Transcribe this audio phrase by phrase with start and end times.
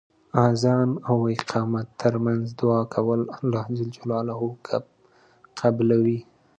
[0.47, 3.65] اذان او اقامت تر منځ دعا کول الله
[3.95, 3.95] ج
[5.59, 6.19] قبلوی.